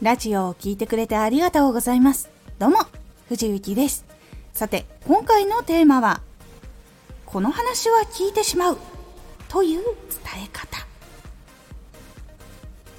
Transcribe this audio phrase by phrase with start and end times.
[0.00, 2.30] ラジオを聴いてくれてありがとうございます。
[2.60, 2.78] どうも、
[3.28, 4.04] 藤幸です。
[4.52, 6.20] さて、今回のテーマは、
[7.26, 8.78] この話は聞いてしまう
[9.48, 10.86] という伝え方。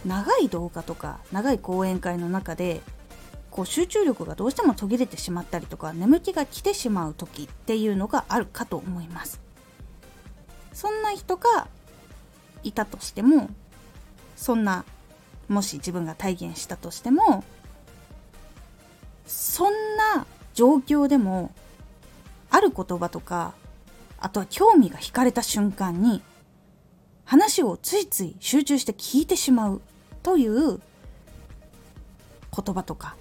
[0.05, 2.81] 長い動画とか長い講演会の中で
[3.49, 9.41] こう集中力がどうしても途切れてしまったりとか眠気が来てしまう時っていうのがあるかと思います
[10.71, 11.67] そんな人が
[12.63, 13.49] いたとしても
[14.37, 14.85] そんな
[15.49, 17.43] もし自分が体現したとしても
[19.25, 21.51] そんな状況でも
[22.49, 23.53] ある言葉とか
[24.19, 26.21] あとは興味が惹かれた瞬間に
[27.25, 29.81] 話をついつい集中して聞いてしまう
[30.23, 30.81] という言
[32.51, 33.15] 葉とか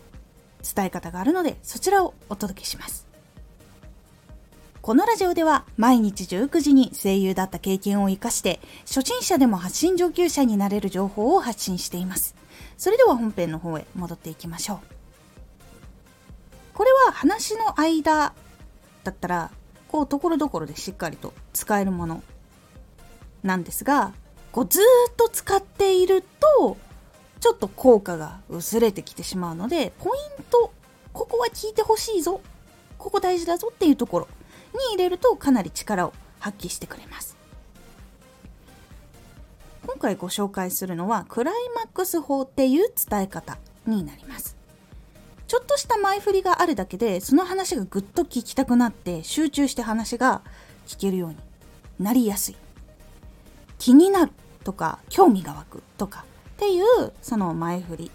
[0.74, 3.07] 伝え方があるのでそちらをお届けします。
[4.88, 12.34] このラジオでは毎日19時に声優だった経験を生かして初心者でも発信上級者になれる情報を発信しています。
[12.78, 14.78] それでは本編の方へ戻っていきましょう。
[16.72, 18.32] これは話の間
[19.04, 19.50] だったら
[19.88, 22.22] こうところどころでしっかりと使えるもの
[23.42, 24.14] なんですが
[24.52, 26.24] こうずっと使っている
[26.56, 26.78] と
[27.40, 30.72] ちょっと効果が薄れてきてしまうのでポイント
[31.12, 32.40] ここは聞いてほしいぞ
[32.96, 34.28] ここ大事だぞっていうところ。
[34.72, 37.36] に入れるとかなり力を発揮してくれます。
[39.86, 44.56] 今回ご紹介するのはクライマックス法っていう伝え方になります。
[45.46, 50.42] ちょっとした前振りがあるだけでその話がぐっと聞きたくなって集中して話が
[50.86, 51.36] 聞けるように
[51.98, 52.56] なりやすい。
[53.78, 54.32] 気になる
[54.62, 56.84] とか興味が湧くとかっていう
[57.22, 58.10] その前振り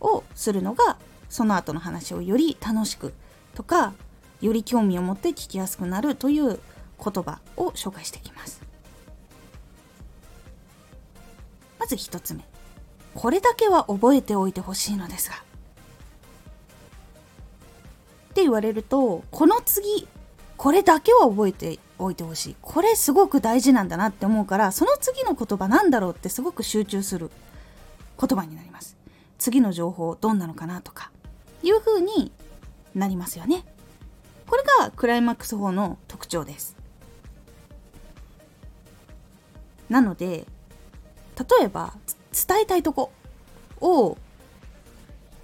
[0.00, 0.96] をするのが
[1.28, 3.12] その後の話をより楽しく
[3.54, 3.92] とか
[4.40, 6.58] より興味を持って聞きやすくなるという言
[6.98, 8.60] 葉を紹介していきます。
[11.78, 12.44] まず1つ目。
[13.14, 15.36] これだけは覚えておいてほしいのですが。
[15.36, 15.38] っ
[18.34, 20.06] て言われるとこの次
[20.58, 22.56] これだけは覚えておいてほしい。
[22.60, 27.30] これすごく大事なんだなって思うからその次の言葉なんだろうってすごく集中する
[28.20, 28.96] 言葉になります。
[29.38, 31.10] 次の情報どんなのかなとか
[31.62, 32.32] いう風に
[32.94, 33.64] なりますよね。
[34.46, 36.76] これがクライマックス法の特徴です。
[39.88, 40.46] なので
[41.38, 41.94] 例えば
[42.32, 43.12] 伝えたいとこ
[43.80, 44.16] を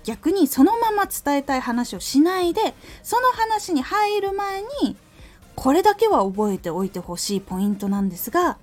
[0.05, 4.97] 逆にそのまま伝えたい話をしないでその話に入る前に
[5.55, 8.57] これだけは覚えておいてほしいポイントなんですがっ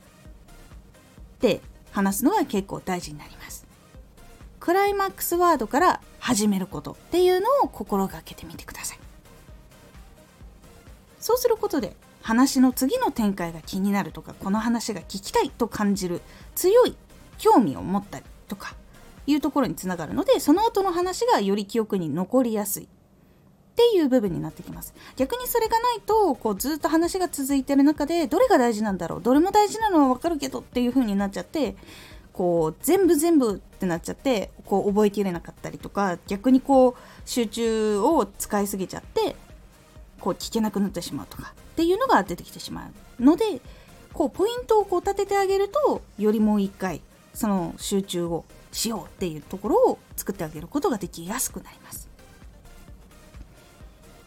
[1.39, 1.61] て
[1.91, 3.65] 話すのが結構大事になります。
[4.59, 8.99] クライマックスワードから始めることっていうのを心がけてみてください。
[11.29, 16.21] そうすることで話の次の展開が気になるとかこの話が聞きたいと感じる
[16.55, 16.95] 強い
[17.37, 18.73] 興味を持ったりとか
[19.27, 22.85] いうところにつながるのでその後の話がより記憶に残りやすい。
[22.85, 22.87] っ
[23.75, 24.93] ていう部分になってきます。
[25.15, 31.75] 逆にそれがないとこうずっと話が続いてる中でどれが大事なんだろうどれも大事なのは分かるけどっていう風になっちゃって
[32.33, 39.35] こう全部全部ってなっちゃってこう覚えきれなかったりとか逆にこう集中を使いすぎちゃって
[40.19, 43.61] こう聞けなくなってしまうとかっていうのが出てきてしまうので
[44.13, 47.01] こうポイントをこう立ててあげるとよりもう一回
[47.33, 52.09] その集中をしようっていうところを作ってあげることができやすくなります。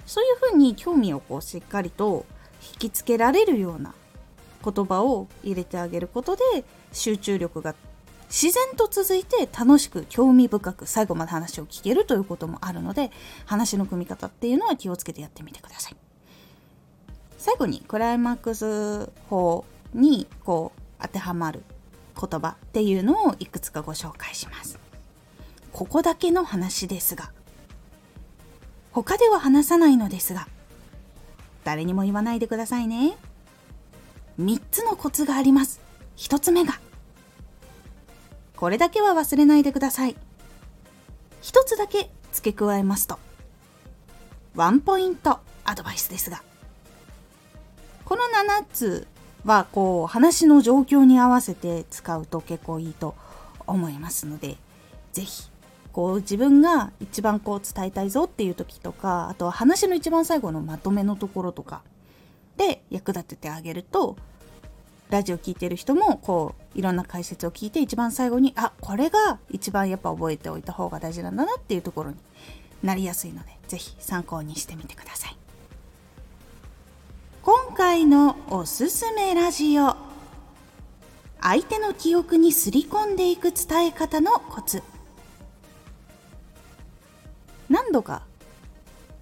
[0.07, 2.27] そういうふうに興味をこうしっかりと
[2.75, 3.95] 引きつけられるような
[4.63, 6.43] 言葉を入れてあげることで
[6.93, 7.75] 集中力が
[8.33, 13.11] 自然と続いて楽しく興味深く最後まで話を聞けるということもあるので
[13.45, 15.97] 話の組み方っていうのは気をつけてやってみてください。
[17.37, 21.63] 最後にクライマックス法にこう当てはまる
[22.19, 24.79] 言葉っていうのをいくつかご紹介します。
[25.71, 27.33] ここだけの話ですが
[28.93, 30.49] 他では話さないのですが
[31.65, 33.15] 誰にも言わないでくださいね。
[34.41, 35.83] 3つのコツがあります。
[36.17, 36.81] 1つ目が
[38.63, 40.15] これだけは忘れないでください。
[41.41, 43.19] 一つだけ付け加えますと、
[44.55, 46.45] ワンポイントアドバイスですが、
[48.05, 48.23] この
[48.61, 49.09] 7つ
[49.45, 53.17] はこう話の状況に合わせて使うと結構いいと
[53.67, 54.59] 思いますので、
[55.13, 55.51] ぜひ
[55.93, 61.83] こう自分が一番こう伝えたいぞっていう時とか、あとは話の一番最後のまとめのところとか
[62.57, 64.17] で役立ててあげると
[65.13, 72.17] ラジオ聞いてる人もこういろんな解説を聞いて一番最後にあこれが一番やっぱ覚えておいた方が大事なんだなっていうところに
[72.83, 75.37] なりやすいので是非参考にしてみてください。
[77.43, 79.97] 今回のおすすめラジオ。
[81.43, 84.83] 相手の記憶にすり込んでいく伝え方のコツ。
[87.69, 88.23] 何度か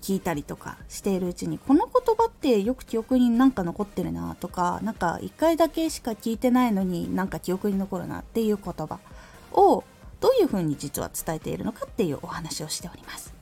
[0.00, 8.98] 聞いたりとかしているうちにこの言葉ってよく記憶になんか残ってるなとかなんか一回だけしか聞いてないのになんか記憶に残るなっていう言葉
[9.52, 9.84] を
[10.20, 13.34] どういうふうに実は伝えているのかっていうお話をしております。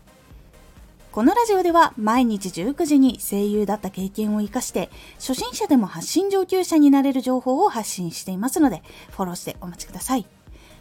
[1.10, 10.37] このラジオでは毎日19時に声優だった経験を活かして初心者でも発信上級者になれる情報を発信していますのでフォローしてお待ちください。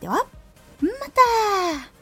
[0.00, 0.14] では、
[0.80, 1.97] また。